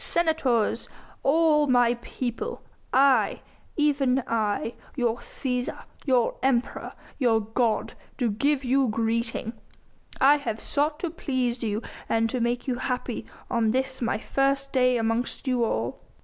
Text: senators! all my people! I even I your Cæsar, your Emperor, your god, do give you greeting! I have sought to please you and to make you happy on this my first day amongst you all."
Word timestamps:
senators! 0.03 0.89
all 1.21 1.67
my 1.67 1.93
people! 1.93 2.63
I 2.91 3.41
even 3.77 4.23
I 4.25 4.73
your 4.95 5.17
Cæsar, 5.17 5.83
your 6.07 6.37
Emperor, 6.41 6.93
your 7.19 7.39
god, 7.41 7.93
do 8.17 8.31
give 8.31 8.63
you 8.65 8.87
greeting! 8.87 9.53
I 10.19 10.37
have 10.37 10.59
sought 10.59 10.99
to 11.01 11.11
please 11.11 11.61
you 11.61 11.83
and 12.09 12.31
to 12.31 12.41
make 12.41 12.67
you 12.67 12.77
happy 12.79 13.27
on 13.47 13.69
this 13.69 14.01
my 14.01 14.17
first 14.17 14.71
day 14.73 14.97
amongst 14.97 15.47
you 15.47 15.63
all." 15.63 15.99